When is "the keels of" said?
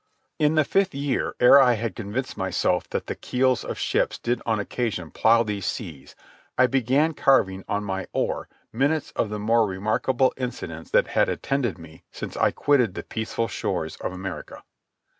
3.05-3.77